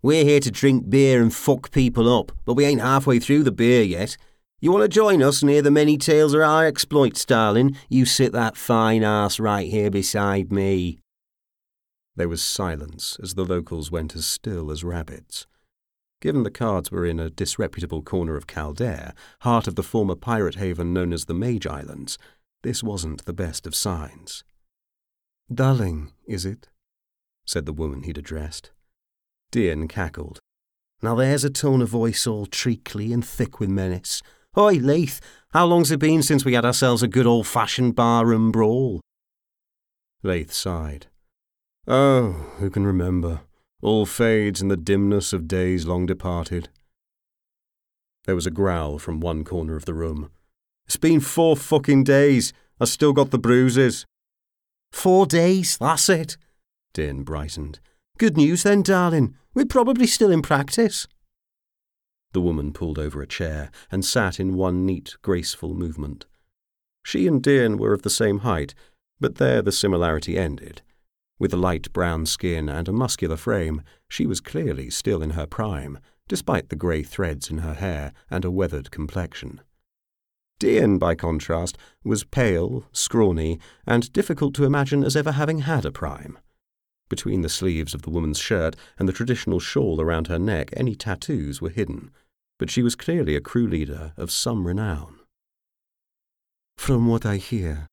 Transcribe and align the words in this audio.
We're 0.00 0.24
here 0.24 0.38
to 0.40 0.50
drink 0.52 0.88
beer 0.88 1.20
and 1.20 1.34
fuck 1.34 1.72
people 1.72 2.08
up, 2.08 2.30
but 2.44 2.54
we 2.54 2.64
ain't 2.64 2.80
halfway 2.80 3.18
through 3.18 3.42
the 3.42 3.50
beer 3.50 3.82
yet. 3.82 4.16
You 4.60 4.70
want 4.70 4.82
to 4.82 4.88
join 4.88 5.22
us 5.24 5.42
and 5.42 5.50
hear 5.50 5.62
the 5.62 5.72
many 5.72 5.98
tales 5.98 6.34
of 6.34 6.40
our 6.40 6.64
exploits, 6.64 7.24
darling? 7.24 7.76
You 7.88 8.04
sit 8.04 8.32
that 8.32 8.56
fine 8.56 9.02
ass 9.02 9.40
right 9.40 9.68
here 9.68 9.90
beside 9.90 10.52
me. 10.52 11.00
There 12.14 12.28
was 12.28 12.42
silence 12.42 13.16
as 13.20 13.34
the 13.34 13.44
locals 13.44 13.90
went 13.90 14.14
as 14.14 14.24
still 14.24 14.70
as 14.70 14.84
rabbits. 14.84 15.46
Given 16.20 16.44
the 16.44 16.50
cards 16.50 16.92
were 16.92 17.06
in 17.06 17.18
a 17.18 17.30
disreputable 17.30 18.02
corner 18.02 18.36
of 18.36 18.46
Kaldare, 18.46 19.14
heart 19.40 19.66
of 19.66 19.74
the 19.74 19.82
former 19.82 20.16
pirate 20.16 20.56
haven 20.56 20.92
known 20.92 21.12
as 21.12 21.24
the 21.24 21.34
Mage 21.34 21.66
Islands, 21.66 22.18
this 22.62 22.84
wasn't 22.84 23.24
the 23.24 23.32
best 23.32 23.66
of 23.66 23.74
signs. 23.74 24.44
Darling, 25.52 26.12
is 26.26 26.44
it? 26.44 26.68
said 27.44 27.66
the 27.66 27.72
woman 27.72 28.04
he'd 28.04 28.18
addressed. 28.18 28.70
Deern 29.52 29.88
cackled. 29.88 30.40
Now 31.00 31.14
there's 31.14 31.44
a 31.44 31.50
tone 31.50 31.80
of 31.80 31.88
voice 31.88 32.26
all 32.26 32.46
treacly 32.46 33.12
and 33.12 33.24
thick 33.24 33.60
with 33.60 33.70
menace. 33.70 34.22
Oi, 34.56 34.78
Llaith, 34.78 35.20
how 35.52 35.66
long's 35.66 35.90
it 35.90 36.00
been 36.00 36.22
since 36.22 36.44
we 36.44 36.54
had 36.54 36.64
ourselves 36.64 37.02
a 37.02 37.08
good 37.08 37.26
old 37.26 37.46
fashioned 37.46 37.94
barroom 37.94 38.50
brawl? 38.50 39.00
Llaith 40.22 40.52
sighed. 40.52 41.06
Oh, 41.86 42.32
who 42.58 42.68
can 42.68 42.84
remember? 42.84 43.42
All 43.80 44.04
fades 44.04 44.60
in 44.60 44.68
the 44.68 44.76
dimness 44.76 45.32
of 45.32 45.46
days 45.46 45.86
long 45.86 46.04
departed. 46.04 46.68
There 48.24 48.34
was 48.34 48.46
a 48.46 48.50
growl 48.50 48.98
from 48.98 49.20
one 49.20 49.44
corner 49.44 49.76
of 49.76 49.84
the 49.84 49.94
room. 49.94 50.30
It's 50.86 50.96
been 50.96 51.20
four 51.20 51.56
fucking 51.56 52.04
days. 52.04 52.52
I 52.80 52.84
still 52.86 53.12
got 53.12 53.30
the 53.30 53.38
bruises. 53.38 54.04
Four 54.92 55.26
days, 55.26 55.78
that's 55.78 56.08
it. 56.08 56.36
Deern 56.92 57.24
brightened. 57.24 57.78
Good 58.18 58.36
news 58.36 58.64
then, 58.64 58.82
darling. 58.82 59.36
We're 59.54 59.64
probably 59.66 60.08
still 60.08 60.32
in 60.32 60.42
practice. 60.42 61.06
The 62.32 62.40
woman 62.40 62.72
pulled 62.72 62.98
over 62.98 63.22
a 63.22 63.28
chair 63.28 63.70
and 63.92 64.04
sat 64.04 64.40
in 64.40 64.56
one 64.56 64.84
neat, 64.84 65.14
graceful 65.22 65.72
movement. 65.72 66.26
She 67.04 67.28
and 67.28 67.40
Deern 67.40 67.78
were 67.78 67.92
of 67.92 68.02
the 68.02 68.10
same 68.10 68.40
height, 68.40 68.74
but 69.20 69.36
there 69.36 69.62
the 69.62 69.70
similarity 69.70 70.36
ended. 70.36 70.82
With 71.38 71.54
a 71.54 71.56
light 71.56 71.92
brown 71.92 72.26
skin 72.26 72.68
and 72.68 72.88
a 72.88 72.92
muscular 72.92 73.36
frame, 73.36 73.82
she 74.08 74.26
was 74.26 74.40
clearly 74.40 74.90
still 74.90 75.22
in 75.22 75.30
her 75.30 75.46
prime, 75.46 76.00
despite 76.26 76.70
the 76.70 76.76
grey 76.76 77.04
threads 77.04 77.48
in 77.48 77.58
her 77.58 77.74
hair 77.74 78.12
and 78.28 78.44
a 78.44 78.50
weathered 78.50 78.90
complexion. 78.90 79.60
Deern, 80.58 80.98
by 80.98 81.14
contrast, 81.14 81.78
was 82.02 82.24
pale, 82.24 82.84
scrawny, 82.90 83.60
and 83.86 84.12
difficult 84.12 84.54
to 84.54 84.64
imagine 84.64 85.04
as 85.04 85.14
ever 85.14 85.30
having 85.30 85.60
had 85.60 85.84
a 85.84 85.92
prime. 85.92 86.36
Between 87.08 87.40
the 87.40 87.48
sleeves 87.48 87.94
of 87.94 88.02
the 88.02 88.10
woman's 88.10 88.38
shirt 88.38 88.76
and 88.98 89.08
the 89.08 89.12
traditional 89.12 89.60
shawl 89.60 90.00
around 90.00 90.26
her 90.26 90.38
neck, 90.38 90.70
any 90.76 90.94
tattoos 90.94 91.60
were 91.60 91.70
hidden, 91.70 92.10
but 92.58 92.70
she 92.70 92.82
was 92.82 92.94
clearly 92.94 93.34
a 93.34 93.40
crew 93.40 93.66
leader 93.66 94.12
of 94.16 94.30
some 94.30 94.66
renown. 94.66 95.18
From 96.76 97.06
what 97.06 97.24
I 97.24 97.36
hear, 97.36 97.86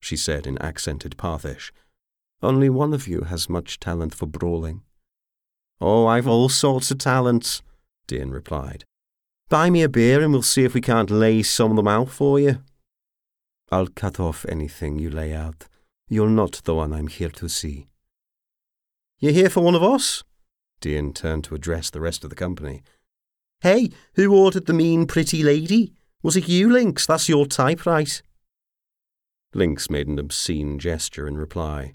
she 0.00 0.16
said 0.16 0.46
in 0.46 0.58
accented 0.58 1.16
Parthish, 1.16 1.70
only 2.42 2.68
one 2.68 2.92
of 2.92 3.08
you 3.08 3.22
has 3.22 3.48
much 3.48 3.80
talent 3.80 4.14
for 4.14 4.26
brawling. 4.26 4.82
Oh, 5.80 6.06
I've 6.06 6.28
all 6.28 6.48
sorts 6.48 6.90
of 6.90 6.98
talents, 6.98 7.62
Deern 8.08 8.32
replied. 8.32 8.84
Buy 9.48 9.70
me 9.70 9.82
a 9.82 9.88
beer 9.88 10.22
and 10.22 10.32
we'll 10.32 10.42
see 10.42 10.64
if 10.64 10.74
we 10.74 10.80
can't 10.80 11.10
lay 11.10 11.42
some 11.42 11.70
of 11.70 11.76
them 11.76 11.88
out 11.88 12.08
for 12.08 12.40
you. 12.40 12.62
I'll 13.70 13.86
cut 13.86 14.18
off 14.20 14.44
anything 14.48 14.98
you 14.98 15.10
lay 15.10 15.34
out. 15.34 15.66
You're 16.08 16.30
not 16.30 16.60
the 16.64 16.74
one 16.74 16.92
I'm 16.92 17.08
here 17.08 17.30
to 17.30 17.48
see. 17.48 17.86
You 19.18 19.32
here 19.32 19.48
for 19.48 19.62
one 19.62 19.74
of 19.74 19.82
us? 19.82 20.22
Deern 20.82 21.14
turned 21.14 21.44
to 21.44 21.54
address 21.54 21.88
the 21.88 22.00
rest 22.00 22.22
of 22.22 22.30
the 22.30 22.36
company. 22.36 22.82
Hey, 23.62 23.90
who 24.14 24.36
ordered 24.36 24.66
the 24.66 24.74
mean 24.74 25.06
pretty 25.06 25.42
lady? 25.42 25.94
Was 26.22 26.36
it 26.36 26.48
you, 26.48 26.70
Lynx? 26.70 27.06
That's 27.06 27.28
your 27.28 27.46
type, 27.46 27.86
right? 27.86 28.20
Lynx 29.54 29.88
made 29.88 30.06
an 30.06 30.18
obscene 30.18 30.78
gesture 30.78 31.26
in 31.26 31.38
reply. 31.38 31.94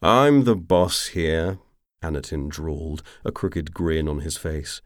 I'm 0.00 0.44
the 0.44 0.54
boss 0.54 1.08
here, 1.08 1.58
Anatin 2.00 2.48
drawled, 2.48 3.02
a 3.24 3.32
crooked 3.32 3.74
grin 3.74 4.06
on 4.06 4.20
his 4.20 4.36
face. 4.36 4.80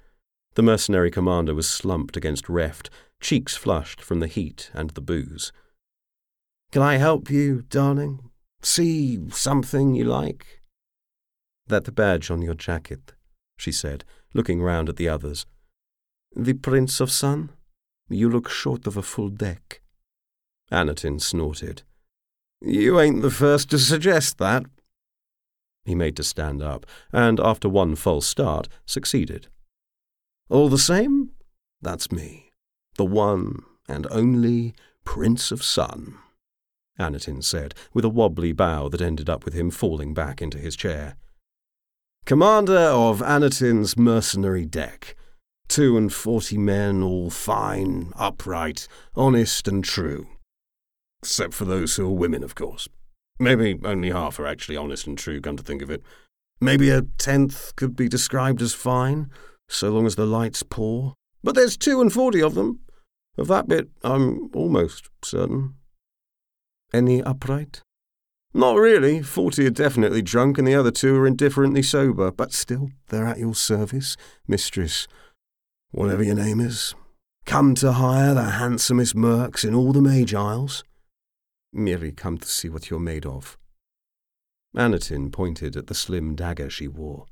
The 0.54 0.62
mercenary 0.62 1.10
commander 1.10 1.54
was 1.54 1.68
slumped 1.68 2.16
against 2.16 2.48
Reft, 2.48 2.88
cheeks 3.20 3.54
flushed 3.54 4.00
from 4.00 4.20
the 4.20 4.26
heat 4.26 4.70
and 4.72 4.90
the 4.90 5.02
booze. 5.02 5.52
Can 6.70 6.80
I 6.80 6.96
help 6.96 7.30
you, 7.30 7.64
darling? 7.68 8.30
See 8.62 9.28
something 9.28 9.94
you 9.94 10.04
like? 10.04 10.61
That 11.66 11.94
badge 11.94 12.30
on 12.30 12.42
your 12.42 12.54
jacket, 12.54 13.12
she 13.56 13.72
said, 13.72 14.04
looking 14.34 14.62
round 14.62 14.88
at 14.88 14.96
the 14.96 15.08
others. 15.08 15.46
The 16.34 16.54
Prince 16.54 17.00
of 17.00 17.10
Sun? 17.10 17.50
You 18.08 18.28
look 18.28 18.48
short 18.48 18.86
of 18.86 18.96
a 18.96 19.02
full 19.02 19.28
deck. 19.28 19.80
Anatin 20.70 21.20
snorted. 21.20 21.82
You 22.60 23.00
ain't 23.00 23.22
the 23.22 23.30
first 23.30 23.70
to 23.70 23.78
suggest 23.78 24.38
that. 24.38 24.64
He 25.84 25.94
made 25.94 26.16
to 26.16 26.22
stand 26.22 26.62
up, 26.62 26.86
and 27.12 27.40
after 27.40 27.68
one 27.68 27.96
false 27.96 28.26
start, 28.26 28.68
succeeded. 28.86 29.48
All 30.48 30.68
the 30.68 30.78
same, 30.78 31.30
that's 31.80 32.12
me, 32.12 32.52
the 32.96 33.04
one 33.04 33.62
and 33.88 34.06
only 34.10 34.74
Prince 35.04 35.50
of 35.50 35.62
Sun, 35.62 36.16
Anatin 36.98 37.42
said, 37.42 37.74
with 37.92 38.04
a 38.04 38.08
wobbly 38.08 38.52
bow 38.52 38.88
that 38.88 39.00
ended 39.00 39.28
up 39.28 39.44
with 39.44 39.54
him 39.54 39.70
falling 39.70 40.14
back 40.14 40.40
into 40.40 40.58
his 40.58 40.76
chair. 40.76 41.16
Commander 42.24 42.78
of 42.78 43.20
Anatin's 43.20 43.96
mercenary 43.96 44.64
deck. 44.64 45.16
Two 45.66 45.96
and 45.96 46.12
forty 46.12 46.56
men, 46.56 47.02
all 47.02 47.30
fine, 47.30 48.12
upright, 48.14 48.86
honest, 49.16 49.66
and 49.66 49.82
true. 49.82 50.28
Except 51.22 51.52
for 51.52 51.64
those 51.64 51.96
who 51.96 52.06
are 52.06 52.12
women, 52.12 52.44
of 52.44 52.54
course. 52.54 52.86
Maybe 53.40 53.80
only 53.84 54.10
half 54.10 54.38
are 54.38 54.46
actually 54.46 54.76
honest 54.76 55.06
and 55.06 55.18
true, 55.18 55.40
come 55.40 55.56
to 55.56 55.64
think 55.64 55.82
of 55.82 55.90
it. 55.90 56.02
Maybe 56.60 56.90
a 56.90 57.02
tenth 57.18 57.74
could 57.74 57.96
be 57.96 58.08
described 58.08 58.62
as 58.62 58.72
fine, 58.72 59.28
so 59.68 59.90
long 59.90 60.06
as 60.06 60.14
the 60.14 60.26
lights 60.26 60.62
poor. 60.62 61.14
But 61.42 61.56
there's 61.56 61.76
two 61.76 62.00
and 62.00 62.12
forty 62.12 62.40
of 62.40 62.54
them. 62.54 62.80
Of 63.36 63.48
that 63.48 63.66
bit, 63.66 63.88
I'm 64.04 64.48
almost 64.54 65.10
certain. 65.24 65.74
Any 66.92 67.20
upright? 67.20 67.82
Not 68.54 68.76
really. 68.76 69.22
Forty 69.22 69.66
are 69.66 69.70
definitely 69.70 70.22
drunk, 70.22 70.58
and 70.58 70.66
the 70.66 70.74
other 70.74 70.90
two 70.90 71.16
are 71.16 71.26
indifferently 71.26 71.82
sober, 71.82 72.30
but 72.30 72.52
still, 72.52 72.90
they're 73.08 73.26
at 73.26 73.38
your 73.38 73.54
service, 73.54 74.16
mistress. 74.46 75.08
Whatever 75.90 76.22
your 76.22 76.34
name 76.34 76.60
is. 76.60 76.94
Come 77.44 77.74
to 77.76 77.92
hire 77.92 78.34
the 78.34 78.42
handsomest 78.42 79.16
mercs 79.16 79.64
in 79.64 79.74
all 79.74 79.92
the 79.92 80.02
Mage 80.02 80.34
Isles 80.34 80.84
merely 81.72 82.12
come 82.12 82.38
to 82.38 82.48
see 82.48 82.68
what 82.68 82.90
you're 82.90 83.00
made 83.00 83.26
of. 83.26 83.56
Anatin 84.76 85.32
pointed 85.32 85.76
at 85.76 85.86
the 85.86 85.94
slim 85.94 86.34
dagger 86.34 86.70
she 86.70 86.88
wore. 86.88 87.26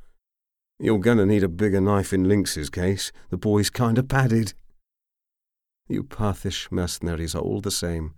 You're 0.78 0.98
gonna 0.98 1.26
need 1.26 1.42
a 1.42 1.48
bigger 1.48 1.80
knife 1.80 2.12
in 2.12 2.24
Lynx's 2.24 2.70
case. 2.70 3.12
The 3.28 3.36
boy's 3.36 3.70
kinda 3.70 4.02
padded. 4.02 4.54
You 5.88 6.04
Parthish 6.04 6.70
mercenaries 6.70 7.34
are 7.34 7.42
all 7.42 7.60
the 7.60 7.70
same, 7.70 8.14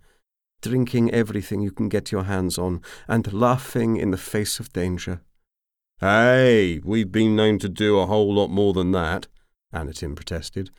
drinking 0.63 1.11
everything 1.11 1.61
you 1.61 1.71
can 1.71 1.89
get 1.89 2.11
your 2.11 2.23
hands 2.23 2.57
on 2.57 2.81
and 3.07 3.31
laughing 3.31 3.97
in 3.97 4.09
the 4.09 4.17
face 4.17 4.59
of 4.59 4.73
danger. 4.73 5.21
Hey, 5.99 6.79
we've 6.83 7.11
been 7.11 7.35
known 7.35 7.59
to 7.59 7.69
do 7.69 7.99
a 7.99 8.07
whole 8.07 8.33
lot 8.33 8.47
more 8.47 8.73
than 8.73 8.91
that, 8.93 9.27
Anatin 9.73 10.15
protested. 10.15 10.71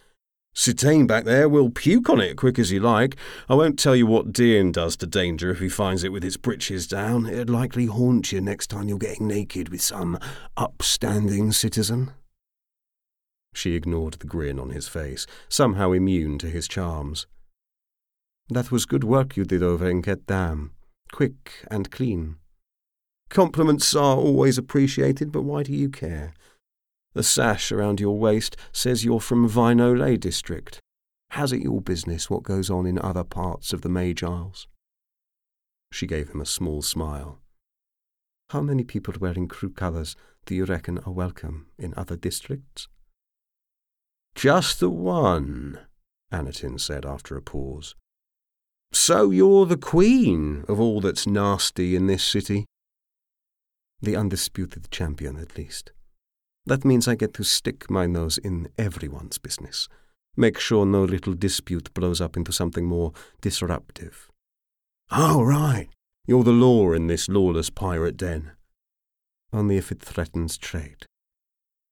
Sitain 0.55 1.07
back 1.07 1.25
there 1.25 1.49
will 1.49 1.69
puke 1.69 2.09
on 2.09 2.21
it 2.21 2.37
quick 2.37 2.59
as 2.59 2.71
you 2.71 2.81
like. 2.81 3.17
I 3.49 3.55
won't 3.55 3.79
tell 3.79 3.97
you 3.97 4.07
what 4.07 4.33
Deern 4.33 4.73
does 4.73 4.97
to 4.99 5.07
danger 5.07 5.51
if 5.51 5.59
he 5.59 5.69
finds 5.69 6.05
it 6.05 6.13
with 6.13 6.25
its 6.25 6.37
breeches 6.37 6.87
down. 6.87 7.27
It'd 7.27 7.51
likely 7.51 7.87
haunt 7.87 8.31
you 8.33 8.41
next 8.41 8.69
time 8.69 8.89
you're 8.89 8.99
getting 8.99 9.27
naked 9.27 9.69
with 9.69 9.83
some 9.83 10.19
upstanding 10.57 11.51
citizen. 11.53 12.13
She 13.53 13.75
ignored 13.75 14.15
the 14.15 14.27
grin 14.27 14.61
on 14.61 14.71
his 14.71 14.89
face, 14.89 15.27
somehow 15.49 15.93
immune 15.93 16.39
to 16.39 16.49
his 16.49 16.69
charms. 16.69 17.27
That 18.51 18.71
was 18.71 18.85
good 18.85 19.05
work 19.05 19.39
you 19.39 19.45
did 19.45 19.63
over 19.63 19.89
in 19.89 20.03
Ket 20.03 20.27
Dam. 20.27 20.73
Quick 21.11 21.65
and 21.71 21.91
clean. 21.91 22.37
Compliments 23.31 23.97
are 23.97 24.17
always 24.17 24.59
appreciated, 24.59 25.33
but 25.33 25.43
why 25.43 25.63
do 25.63 25.73
you 25.73 25.89
care? 25.89 26.35
The 27.15 27.23
sash 27.23 27.73
around 27.73 28.01
your 28.01 28.19
waist 28.19 28.55
says 28.71 29.03
you're 29.03 29.21
from 29.21 29.49
Vinolay 29.49 30.21
district. 30.21 30.81
How's 31.31 31.53
it 31.53 31.63
your 31.63 31.81
business 31.81 32.29
what 32.29 32.43
goes 32.43 32.69
on 32.69 32.85
in 32.87 32.99
other 32.99 33.25
parts 33.25 33.73
of 33.73 33.81
the 33.81 33.89
Mage 33.89 34.23
Isles? 34.23 34.69
She 35.91 36.07
gave 36.07 36.29
him 36.29 36.41
a 36.41 36.47
small 36.47 36.83
smile. 36.83 37.39
How 38.51 38.61
many 38.61 38.85
people 38.85 39.15
wearing 39.19 39.49
crew 39.49 39.71
colours 39.71 40.17
do 40.45 40.55
you 40.55 40.67
reckon 40.67 40.99
are 41.07 41.13
welcome 41.13 41.69
in 41.79 41.95
other 41.97 42.17
districts? 42.17 42.89
Just 44.35 44.81
the 44.81 44.91
one, 44.91 45.79
Anatin 46.31 46.79
said 46.79 47.07
after 47.07 47.37
a 47.37 47.43
pause. 47.43 47.95
So 48.95 49.33
you're 49.33 49.67
the 49.67 49.77
queen 49.77 50.65
of 50.69 50.79
all 50.79 51.01
that's 51.01 51.27
nasty 51.27 51.97
in 51.97 52.07
this 52.07 52.23
city? 52.23 52.65
The 54.01 54.15
undisputed 54.15 54.89
champion, 54.93 55.37
at 55.37 55.59
least. 55.59 55.91
That 56.65 56.85
means 56.85 57.09
I 57.09 57.17
get 57.17 57.35
to 57.35 57.43
stick 57.43 57.91
my 57.91 58.07
nose 58.07 58.39
in 58.39 58.69
everyone's 58.79 59.37
business. 59.39 59.89
Make 60.37 60.61
sure 60.61 60.87
no 60.87 61.03
little 61.03 61.35
dispute 61.35 61.93
blows 61.93 62.21
up 62.21 62.37
into 62.37 62.53
something 62.53 62.87
more 62.87 63.13
disruptive. 63.41 64.31
Oh, 65.11 65.43
right. 65.43 65.89
You're 66.25 66.45
the 66.45 66.53
law 66.53 66.93
in 66.93 67.09
this 67.09 67.29
lawless 67.29 67.71
pirate 67.71 68.17
den. 68.17 68.53
Only 69.53 69.77
if 69.77 69.91
it 69.91 70.03
threatens 70.03 70.57
trade. 70.57 71.07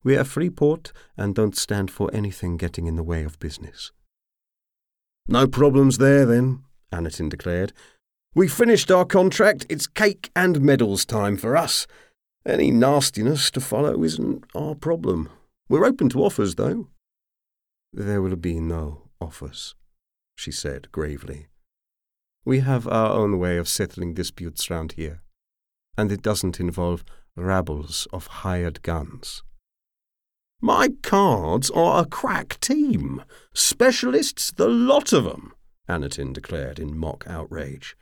We 0.05 0.17
are 0.17 0.25
free 0.25 0.51
port 0.51 0.93
and 1.17 1.35
don't 1.35 1.57
stand 1.57 1.91
for 1.91 2.15
anything 2.15 2.57
getting 2.57 2.87
in 2.87 2.95
the 2.95 3.03
way 3.03 3.25
of 3.25 3.41
business. 3.41 3.91
No 5.27 5.49
problems 5.49 5.99
there, 5.99 6.25
then, 6.25 6.63
Anatin 6.93 7.29
declared. 7.29 7.73
We 8.35 8.49
finished 8.49 8.91
our 8.91 9.05
contract. 9.05 9.67
It's 9.69 9.87
cake 9.87 10.31
and 10.35 10.61
medals 10.61 11.05
time 11.05 11.37
for 11.37 11.57
us. 11.57 11.87
Any 12.47 12.71
nastiness 12.71 13.51
to 13.53 13.61
follow 13.61 14.03
isn't 14.03 14.45
our 14.55 14.75
problem. 14.75 15.29
We're 15.69 15.85
open 15.85 16.09
to 16.11 16.25
offers, 16.25 16.57
though. 16.57 16.89
There 17.93 18.23
will 18.23 18.37
be 18.37 18.59
no 18.59 19.11
offers, 19.21 19.75
she 20.35 20.51
said 20.51 20.91
gravely. 20.93 21.47
We 22.45 22.61
have 22.61 22.89
our 22.89 23.13
own 23.13 23.39
way 23.39 23.59
of 23.59 23.69
settling 23.69 24.15
disputes 24.15 24.71
round 24.71 24.93
here, 24.93 25.23
and 25.97 26.11
it 26.11 26.23
doesn't 26.23 26.59
involve 26.59 27.05
rabbles 27.37 28.09
of 28.13 28.27
hired 28.27 28.83
guns. 28.83 29.43
My 30.61 30.89
cards 31.03 31.71
are 31.71 32.03
a 32.03 32.07
crack 32.07 32.59
team. 32.61 33.23
Specialists, 33.55 34.53
the 34.53 34.69
lot 34.69 35.13
of 35.13 35.27
'em, 35.27 35.53
Anatin 35.89 36.33
declared 36.33 36.79
in 36.79 36.97
mock 36.97 37.25
outrage. 37.27 37.97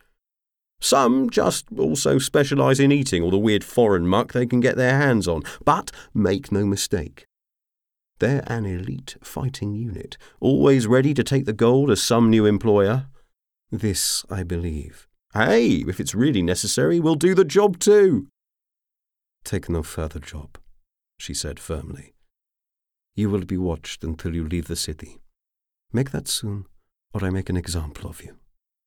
Some 0.81 1.29
just 1.29 1.67
also 1.77 2.19
specialise 2.19 2.81
in 2.81 2.91
eating 2.91 3.23
all 3.23 3.31
the 3.31 3.39
weird 3.39 3.65
foreign 3.65 4.07
muck 4.07 4.33
they 4.33 4.47
can 4.47 4.61
get 4.61 4.77
their 4.77 4.97
hands 4.97 5.29
on. 5.29 5.43
But 5.65 5.91
make 6.15 6.51
no 6.51 6.65
mistake, 6.65 7.27
they're 8.21 8.45
an 8.47 8.67
elite 8.67 9.17
fighting 9.23 9.75
unit, 9.75 10.19
always 10.41 10.87
ready 10.87 11.15
to 11.15 11.25
take 11.25 11.47
the 11.47 11.55
gold 11.55 11.91
as 11.91 12.03
some 12.03 12.31
new 12.31 12.47
employer. 12.47 13.07
This 13.71 14.25
I 14.31 14.43
believe. 14.43 15.09
Hey, 15.33 15.85
if 15.89 16.01
it's 16.01 16.15
really 16.15 16.43
necessary, 16.43 17.01
we'll 17.01 17.15
do 17.15 17.35
the 17.35 17.45
job 17.45 17.79
too. 17.79 18.27
Take 19.45 19.69
no 19.69 19.83
further 19.83 20.19
job, 20.19 20.59
she 21.19 21.33
said 21.33 21.59
firmly. 21.59 22.15
You 23.15 23.31
will 23.31 23.45
be 23.45 23.57
watched 23.57 24.05
until 24.05 24.35
you 24.35 24.47
leave 24.47 24.69
the 24.69 24.77
city. 24.77 25.21
Make 25.93 26.11
that 26.11 26.29
soon, 26.29 26.67
or 27.13 27.25
I 27.25 27.31
make 27.31 27.51
an 27.51 27.57
example 27.57 28.09
of 28.09 28.23
you. 28.23 28.37